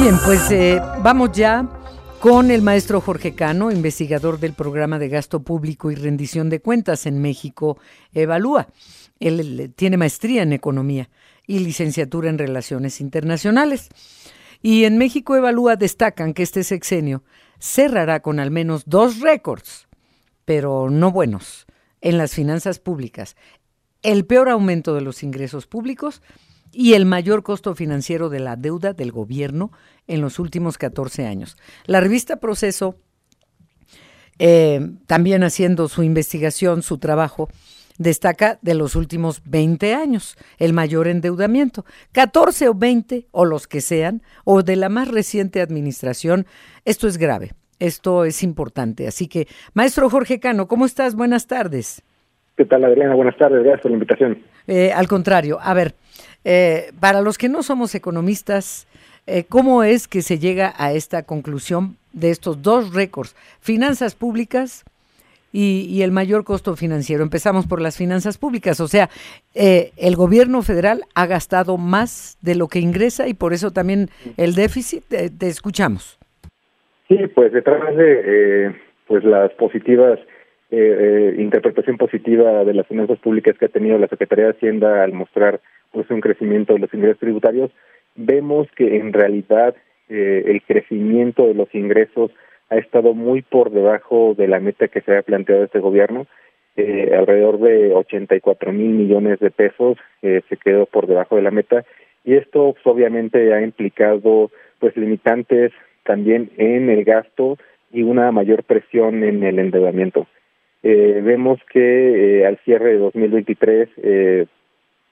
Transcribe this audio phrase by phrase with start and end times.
[0.00, 1.68] Bien, pues eh, vamos ya
[2.20, 7.04] con el maestro Jorge Cano, investigador del programa de gasto público y rendición de cuentas
[7.04, 7.78] en México
[8.12, 8.68] Evalúa.
[9.18, 11.10] Él tiene maestría en economía
[11.48, 13.88] y licenciatura en relaciones internacionales.
[14.62, 17.24] Y en México Evalúa destacan que este sexenio
[17.58, 19.88] cerrará con al menos dos récords,
[20.44, 21.66] pero no buenos,
[22.00, 23.36] en las finanzas públicas.
[24.02, 26.22] El peor aumento de los ingresos públicos
[26.72, 29.72] y el mayor costo financiero de la deuda del gobierno
[30.06, 31.56] en los últimos 14 años.
[31.86, 32.96] La revista Proceso,
[34.38, 37.48] eh, también haciendo su investigación, su trabajo,
[37.98, 43.80] destaca de los últimos 20 años el mayor endeudamiento, 14 o 20 o los que
[43.80, 46.46] sean, o de la más reciente administración.
[46.84, 49.06] Esto es grave, esto es importante.
[49.08, 51.14] Así que, maestro Jorge Cano, ¿cómo estás?
[51.14, 52.02] Buenas tardes.
[52.58, 53.14] ¿Qué tal, Adriana?
[53.14, 54.38] Buenas tardes, gracias por la invitación.
[54.66, 55.94] Eh, al contrario, a ver,
[56.44, 58.88] eh, para los que no somos economistas,
[59.28, 63.36] eh, ¿cómo es que se llega a esta conclusión de estos dos récords?
[63.60, 64.84] Finanzas públicas
[65.52, 67.22] y, el mayor costo financiero.
[67.22, 69.08] Empezamos por las finanzas públicas, o sea,
[69.54, 74.08] eh, el gobierno federal ha gastado más de lo que ingresa y por eso también
[74.36, 75.04] el déficit.
[75.06, 76.18] te escuchamos.
[77.06, 78.74] Sí, pues detrás de
[79.06, 80.18] pues las positivas
[80.70, 85.60] interpretación positiva de las finanzas públicas que ha tenido la Secretaría de Hacienda al mostrar
[85.92, 87.70] pues un crecimiento de los ingresos tributarios,
[88.14, 89.74] vemos que en realidad
[90.08, 92.30] eh, el crecimiento de los ingresos
[92.70, 96.26] ha estado muy por debajo de la meta que se ha planteado este gobierno.
[96.76, 101.50] Eh, alrededor de 84 mil millones de pesos eh, se quedó por debajo de la
[101.50, 101.84] meta
[102.24, 105.72] y esto pues, obviamente ha implicado pues limitantes
[106.04, 107.58] también en el gasto
[107.90, 110.26] y una mayor presión en el endeudamiento.
[110.90, 114.46] Eh, vemos que al cierre de 2023 eh,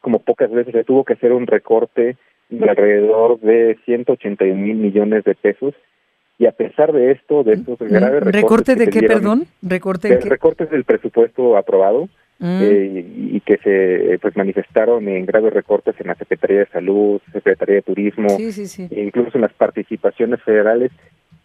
[0.00, 2.16] como pocas veces se tuvo que hacer un recorte
[2.48, 5.74] de alrededor de 181 mil millones de pesos
[6.38, 8.40] y a pesar de esto, de estos graves recortes.
[8.40, 9.44] ¿Recorte de qué, perdón?
[9.60, 12.08] ¿Recorte de recortes del presupuesto aprobado
[12.38, 12.58] mm.
[12.62, 17.74] eh, y, que se pues manifestaron en graves recortes en la Secretaría de Salud, Secretaría
[17.74, 20.90] de Turismo, e incluso en las participaciones federales.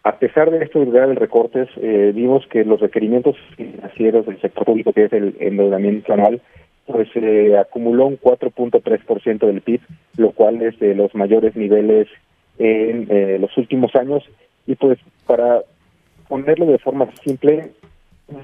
[0.04, 4.94] A pesar de estos graves recortes, eh, vimos que los requerimientos financieros del sector público,
[4.94, 6.42] que es el endeudamiento anual,
[6.88, 9.82] pues se acumuló un 4.3% del PIB,
[10.18, 12.08] lo cual es de los mayores niveles
[12.58, 14.24] en eh, los últimos años.
[14.66, 14.98] Y pues
[15.28, 15.62] para
[16.28, 17.72] ponerlo de forma simple,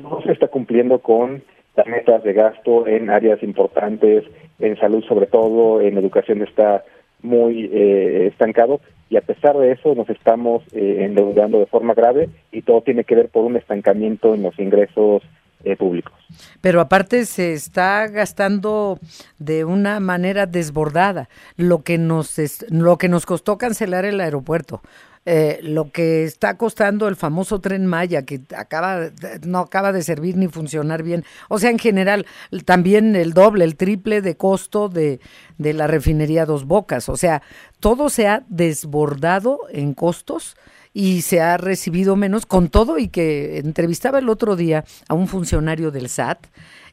[0.04, 1.42] no se está cumpliendo con
[1.76, 4.26] las metas de gasto en áreas importantes,
[4.60, 6.84] en salud sobre todo, en educación está
[7.22, 8.80] muy eh, estancado
[9.10, 13.04] y a pesar de eso nos estamos eh, endeudando de forma grave y todo tiene
[13.04, 15.24] que ver por un estancamiento en los ingresos
[15.64, 16.14] eh, públicos.
[16.62, 19.00] Pero aparte se está gastando
[19.40, 22.36] de una manera desbordada lo que nos
[22.70, 24.82] lo que nos costó cancelar el aeropuerto.
[25.30, 29.10] Eh, lo que está costando el famoso tren Maya, que acaba,
[29.46, 31.26] no acaba de servir ni funcionar bien.
[31.50, 32.26] O sea, en general,
[32.64, 35.20] también el doble, el triple de costo de,
[35.58, 37.10] de la refinería Dos Bocas.
[37.10, 37.42] O sea,
[37.82, 40.56] todo se ha desbordado en costos
[40.94, 45.28] y se ha recibido menos, con todo y que entrevistaba el otro día a un
[45.28, 46.48] funcionario del SAT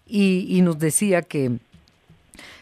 [0.09, 1.59] y, nos decía que,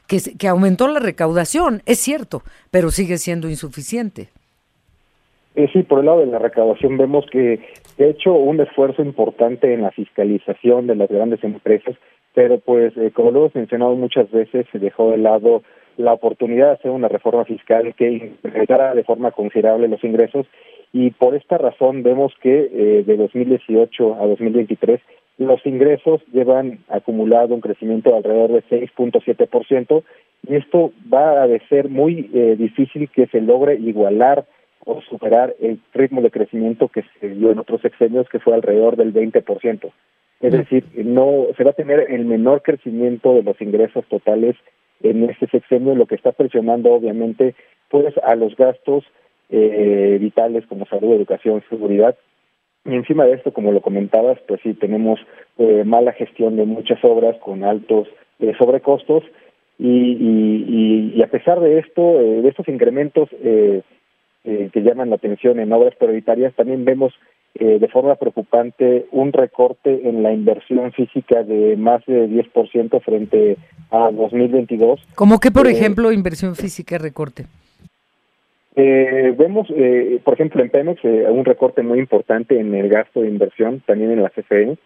[0.06, 4.28] que, aumentó la recaudación, es cierto, pero sigue siendo insuficiente.
[5.54, 7.60] Eh, sí, por el lado de la recaudación vemos que
[7.98, 11.94] ha hecho un esfuerzo importante en la fiscalización de las grandes empresas,
[12.34, 15.62] pero pues eh, como lo hemos mencionado muchas veces, se dejó de lado
[15.98, 20.46] la oportunidad de hacer una reforma fiscal que incrementara de forma considerable los ingresos
[20.92, 25.00] y por esta razón vemos que eh, de 2018 a 2023
[25.38, 30.02] los ingresos llevan acumulado un crecimiento de alrededor de 6.7%
[30.48, 34.46] y esto va a ser muy eh, difícil que se logre igualar
[34.84, 38.96] o superar el ritmo de crecimiento que se dio en otros sexenios que fue alrededor
[38.96, 39.92] del 20%.
[40.40, 44.56] Es decir, no se va a tener el menor crecimiento de los ingresos totales
[45.00, 47.54] en este sexenio, lo que está presionando obviamente
[47.88, 49.04] pues a los gastos
[49.50, 52.16] eh, vitales como salud, educación, seguridad.
[52.84, 55.20] Y encima de esto, como lo comentabas, pues sí, tenemos
[55.58, 58.08] eh, mala gestión de muchas obras con altos
[58.40, 59.22] eh, sobrecostos
[59.78, 63.28] y, y, y, a pesar de esto, eh, de estos incrementos
[64.44, 67.12] eh, eh, que llaman la atención en obras prioritarias, también vemos
[67.54, 73.56] eh, de forma preocupante un recorte en la inversión física de más de 10% frente
[73.90, 75.06] a 2022.
[75.14, 77.44] ¿Cómo que, por ejemplo, inversión física recorte?
[78.74, 83.20] Eh, vemos, eh, por ejemplo, en Pemex eh, un recorte muy importante en el gasto
[83.20, 84.78] de inversión, también en la CFE,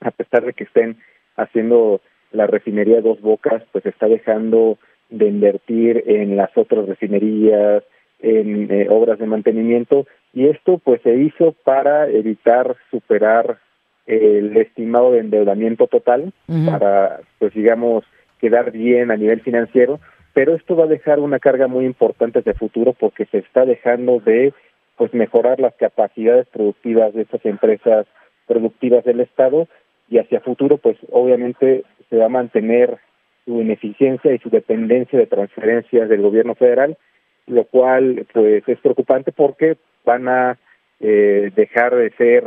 [0.00, 0.96] a pesar de que estén
[1.36, 2.00] haciendo
[2.30, 4.78] la refinería Dos Bocas, pues está dejando
[5.10, 7.82] de invertir en las otras refinerías,
[8.20, 13.58] en eh, obras de mantenimiento y esto pues se hizo para evitar superar
[14.06, 16.32] el estimado de endeudamiento total
[16.64, 18.04] para pues digamos
[18.38, 20.00] quedar bien a nivel financiero
[20.32, 24.20] pero esto va a dejar una carga muy importante de futuro porque se está dejando
[24.20, 24.52] de
[24.96, 28.06] pues mejorar las capacidades productivas de estas empresas
[28.46, 29.66] productivas del Estado
[30.08, 32.98] y hacia futuro pues obviamente se va a mantener
[33.44, 36.98] su ineficiencia y su dependencia de transferencias del gobierno federal,
[37.46, 40.58] lo cual pues es preocupante porque van a
[41.00, 42.44] eh, dejar de ser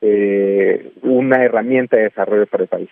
[0.00, 2.90] eh, una herramienta de desarrollo para el país.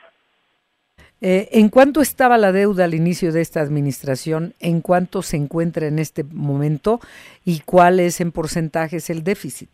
[1.26, 4.52] Eh, ¿En cuánto estaba la deuda al inicio de esta administración?
[4.60, 7.00] ¿En cuánto se encuentra en este momento?
[7.46, 9.70] ¿Y cuál es en porcentajes el déficit?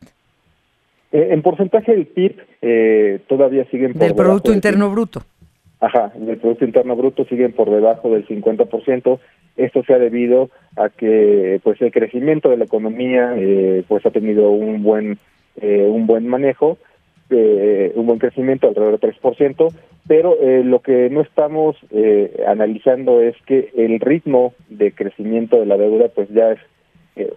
[1.10, 5.22] Eh, en porcentaje del PIB eh, todavía siguen por Del Producto Interno Bruto.
[5.80, 9.18] Ajá, del Producto Interno Bruto siguen por debajo del 50%.
[9.60, 14.10] Esto se ha debido a que pues el crecimiento de la economía eh, pues ha
[14.10, 15.18] tenido un buen
[15.62, 16.78] un buen manejo,
[17.28, 19.74] un buen crecimiento alrededor del 3%,
[20.08, 21.76] pero lo que no estamos
[22.46, 26.60] analizando es que el ritmo de crecimiento de la deuda pues ya es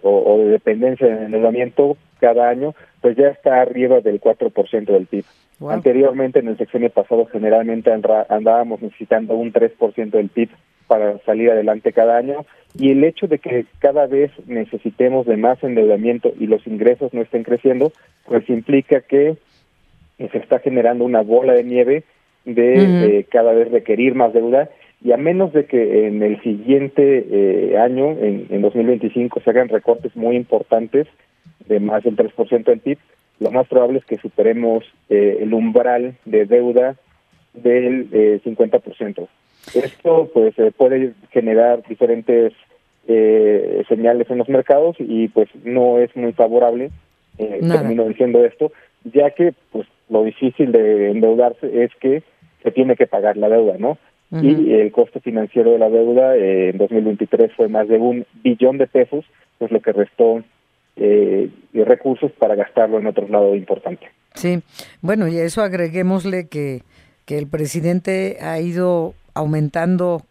[0.02, 5.24] o, de dependencia de endeudamiento cada año, pues ya está arriba del 4% del PIB.
[5.68, 10.50] Anteriormente, en el sexenio pasado, generalmente andábamos necesitando un 3% del PIB
[10.86, 12.44] para salir adelante cada año.
[12.76, 17.22] Y el hecho de que cada vez necesitemos de más endeudamiento y los ingresos no
[17.22, 17.92] estén creciendo,
[18.26, 19.36] pues implica que
[20.18, 22.04] se está generando una bola de nieve
[22.44, 24.70] de cada vez requerir más deuda.
[25.02, 29.68] Y a menos de que en el siguiente eh, año, en, en 2025, se hagan
[29.68, 31.06] recortes muy importantes
[31.66, 32.98] de más del 3% del PIB,
[33.40, 36.96] lo más probable es que superemos eh, el umbral de deuda
[37.52, 39.28] del eh, 50%.
[39.74, 42.52] Esto pues puede generar diferentes
[43.06, 46.90] eh, señales en los mercados y pues no es muy favorable,
[47.38, 48.72] eh, termino diciendo esto,
[49.04, 52.22] ya que pues lo difícil de endeudarse es que
[52.62, 53.98] se tiene que pagar la deuda, ¿no?
[54.30, 58.78] y el costo financiero de la deuda eh, en 2023 fue más de un billón
[58.78, 59.24] de pesos,
[59.58, 60.42] pues lo que restó
[60.96, 64.06] eh, recursos para gastarlo en otro lado importante.
[64.34, 64.60] Sí,
[65.02, 66.82] bueno, y a eso agreguémosle que,
[67.26, 70.26] que el presidente ha ido aumentando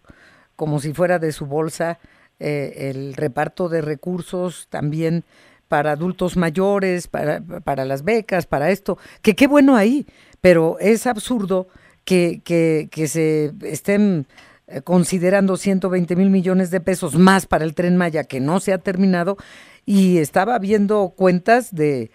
[0.55, 1.99] como si fuera de su bolsa
[2.39, 5.23] eh, el reparto de recursos también
[5.67, 10.05] para adultos mayores, para, para las becas, para esto, que qué bueno ahí,
[10.41, 11.67] pero es absurdo
[12.05, 14.27] que, que, que se estén
[14.67, 18.73] eh, considerando 120 mil millones de pesos más para el tren Maya que no se
[18.73, 19.37] ha terminado
[19.85, 22.11] y estaba viendo cuentas de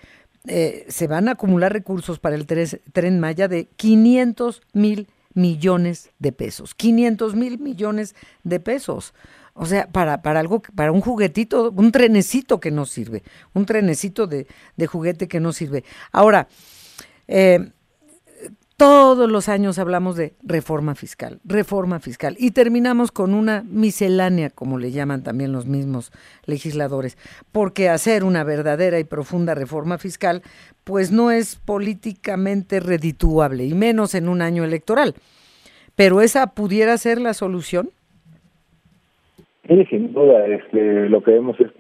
[0.47, 6.33] eh, se van a acumular recursos para el tren Maya de 500 mil millones de
[6.33, 8.15] pesos 500 mil millones
[8.45, 9.15] de pesos
[9.59, 14.29] o sea, para, para algo, para un juguetito, un trenecito que no sirve, un trenecito
[14.29, 14.47] de,
[14.77, 15.83] de juguete que no sirve.
[16.13, 16.47] Ahora,
[17.27, 17.73] eh,
[18.79, 24.79] todos los años hablamos de reforma fiscal, reforma fiscal, y terminamos con una miscelánea, como
[24.79, 26.13] le llaman también los mismos
[26.47, 27.19] legisladores,
[27.51, 30.43] porque hacer una verdadera y profunda reforma fiscal,
[30.85, 35.15] pues no es políticamente redituable, y menos en un año electoral.
[35.97, 37.91] Pero esa pudiera ser la solución.
[39.67, 41.73] Sí, sin duda, este, lo que vemos es,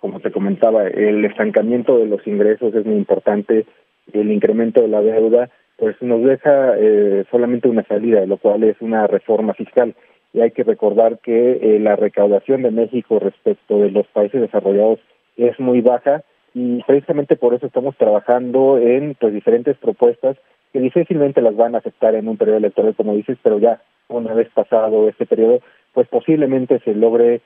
[0.00, 3.64] como te comentaba, el estancamiento de los ingresos es muy importante,
[4.12, 8.76] el incremento de la deuda, pues nos deja eh, solamente una salida, lo cual es
[8.80, 9.94] una reforma fiscal.
[10.32, 15.00] Y hay que recordar que eh, la recaudación de México respecto de los países desarrollados
[15.36, 16.22] es muy baja
[16.54, 20.36] y precisamente por eso estamos trabajando en pues diferentes propuestas
[20.72, 24.32] que difícilmente las van a aceptar en un periodo electoral, como dices, pero ya una
[24.34, 25.60] vez pasado este periodo,
[25.92, 27.40] pues posiblemente se logre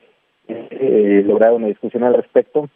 [0.47, 2.69] eh, lograr una discusión al respecto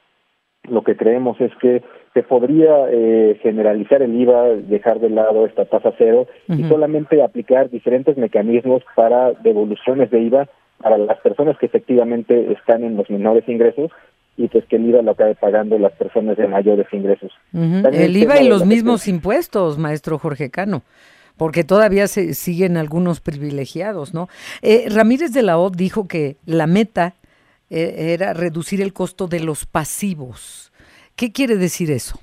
[0.69, 5.65] lo que creemos es que se podría eh, generalizar el IVA, dejar de lado esta
[5.65, 10.47] tasa cero y solamente aplicar diferentes mecanismos para devoluciones de IVA
[10.81, 13.91] para las personas que efectivamente están en los menores ingresos
[14.37, 17.31] y pues que el IVA lo acabe pagando las personas de mayores ingresos.
[17.53, 20.83] El IVA y los mismos impuestos, maestro Jorge Cano
[21.37, 24.29] porque todavía se siguen algunos privilegiados, ¿no?
[24.61, 27.15] Eh, Ramírez de la O dijo que la meta
[27.75, 30.71] e, era reducir el costo de los pasivos.
[31.17, 32.17] ¿Qué quiere decir eso?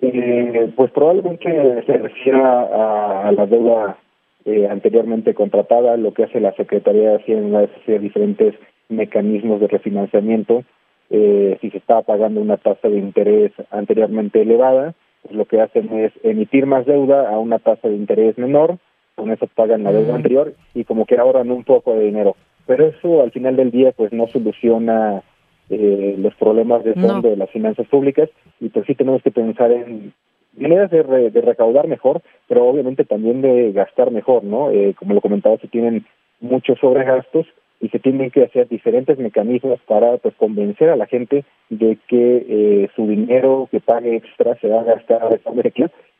[0.00, 3.98] Eh, pues probablemente se refiera a, la deuda
[4.46, 8.54] eh, anteriormente contratada, lo que hace la Secretaría de Hacienda es hacer diferentes
[8.88, 10.64] mecanismos de refinanciamiento.
[11.10, 15.92] Eh, si se estaba pagando una tasa de interés anteriormente elevada, pues lo que hacen
[15.98, 18.78] es emitir más deuda a una tasa de interés menor,
[19.14, 22.36] con eso pagan la deuda anterior y como que ahorran un poco de dinero
[22.66, 25.22] pero eso al final del día pues no soluciona
[25.70, 28.28] eh, los problemas de fondo de las finanzas públicas
[28.60, 30.12] y pues sí tenemos que pensar en
[30.56, 34.70] maneras de, de recaudar mejor, pero obviamente también de gastar mejor, ¿no?
[34.70, 36.04] Eh, como lo comentaba, se tienen
[36.40, 37.46] muchos sobregastos
[37.80, 42.46] y se tienen que hacer diferentes mecanismos para pues convencer a la gente de que
[42.48, 45.62] eh, su dinero que pague extra se va a gastar de forma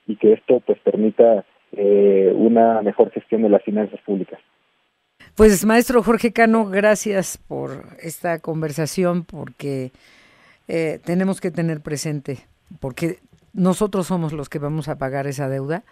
[0.06, 4.38] y que esto pues permita eh, una mejor gestión de las finanzas públicas.
[5.36, 9.92] Pues maestro Jorge Cano, gracias por esta conversación porque
[10.66, 12.46] eh, tenemos que tener presente,
[12.80, 13.20] porque
[13.52, 15.84] nosotros somos los que vamos a pagar esa deuda,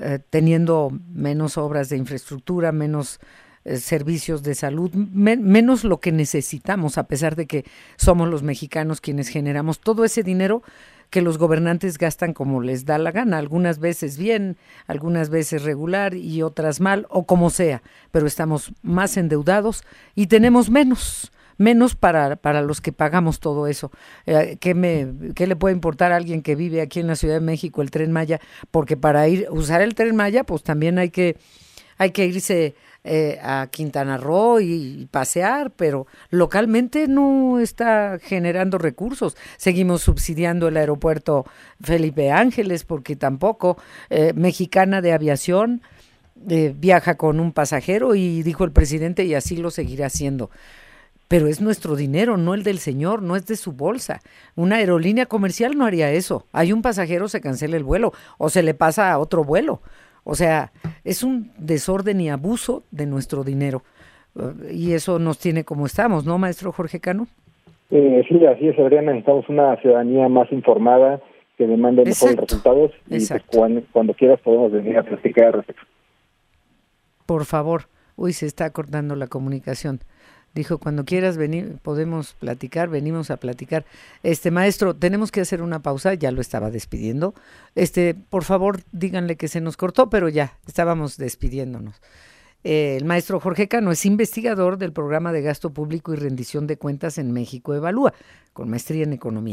[0.00, 3.20] eh, teniendo menos obras de infraestructura, menos
[3.76, 7.64] servicios de salud, menos lo que necesitamos, a pesar de que
[7.96, 10.62] somos los mexicanos quienes generamos todo ese dinero
[11.10, 14.56] que los gobernantes gastan como les da la gana, algunas veces bien,
[14.86, 19.84] algunas veces regular y otras mal, o como sea, pero estamos más endeudados
[20.14, 23.90] y tenemos menos menos para, para los que pagamos todo eso.
[24.26, 27.34] Eh, ¿qué, me, ¿Qué le puede importar a alguien que vive aquí en la Ciudad
[27.34, 28.40] de México el tren Maya?
[28.70, 31.36] Porque para ir usar el tren Maya, pues también hay que,
[31.98, 39.36] hay que irse eh, a Quintana Roo y, pasear, pero localmente no está generando recursos.
[39.56, 41.46] Seguimos subsidiando el aeropuerto
[41.80, 43.78] Felipe Ángeles porque tampoco
[44.10, 45.82] eh, Mexicana de Aviación
[46.40, 50.50] viaja con un pasajero y dijo el presidente y así lo seguirá haciendo
[51.28, 54.20] pero es nuestro dinero, no el del señor, no es de su bolsa.
[54.56, 56.46] Una aerolínea comercial no haría eso.
[56.52, 59.82] Hay un pasajero, se cancela el vuelo o se le pasa a otro vuelo.
[60.30, 60.72] O sea,
[61.04, 63.82] es un desorden y abuso de nuestro dinero.
[64.70, 67.26] Y eso nos tiene como estamos, ¿no, maestro Jorge Cano?
[67.90, 69.12] Eh, sí, así es, Adriana.
[69.12, 71.18] Necesitamos una ciudadanía más informada
[71.56, 75.82] que demande mejores resultados y pues, cuando, cuando, quieras podemos venir a platicar al respecto.
[77.24, 77.84] Por favor.
[78.14, 80.00] Uy, se está cortando la comunicación.
[80.58, 83.84] Dijo, cuando quieras venir, podemos platicar, venimos a platicar.
[84.24, 87.32] Este maestro, tenemos que hacer una pausa, ya lo estaba despidiendo.
[87.76, 92.02] Este, por favor, díganle que se nos cortó, pero ya, estábamos despidiéndonos.
[92.64, 96.76] Eh, el maestro Jorge Cano es investigador del programa de gasto público y rendición de
[96.76, 98.12] cuentas en México Evalúa,
[98.52, 99.46] con maestría en economía.